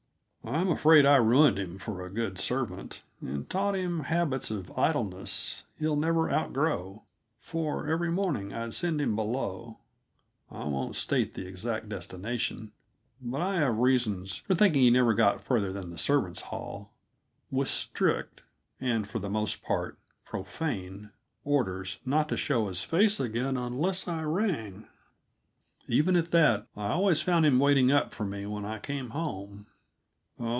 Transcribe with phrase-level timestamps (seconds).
[0.43, 5.65] I'm afraid I ruined him for a good servant, and taught him habits of idleness
[5.77, 7.03] he'll never outgrow;
[7.39, 9.77] for every morning I'd send him below
[10.49, 12.71] I won't state the exact destination,
[13.21, 16.91] but I have reasons for thinking he never got farther than the servants' hall
[17.51, 18.41] with strict
[18.79, 21.11] and for the most part profane
[21.45, 24.87] orders not to show his face again unless I rang.
[25.87, 29.67] Even at that, I always found him waiting up for me when I came home.